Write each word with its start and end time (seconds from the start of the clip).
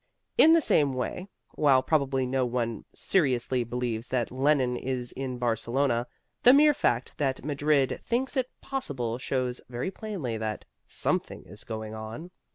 In 0.35 0.53
the 0.53 0.61
same 0.61 0.93
way, 0.93 1.27
while 1.53 1.83
probably 1.83 2.25
no 2.25 2.43
one 2.43 2.85
seriously 2.91 3.63
believes 3.63 4.07
that 4.07 4.31
Lenine 4.31 4.75
is 4.75 5.11
in 5.11 5.37
Barcelona, 5.37 6.07
the 6.41 6.53
mere 6.53 6.73
fact 6.73 7.15
that 7.19 7.45
Madrid 7.45 7.99
thinks 8.01 8.35
it 8.35 8.49
possible 8.61 9.19
shows 9.19 9.61
very 9.69 9.91
plainly 9.91 10.39
that 10.39 10.65
something 10.87 11.43
is 11.45 11.63
going 11.63 11.93
on. 11.93 12.31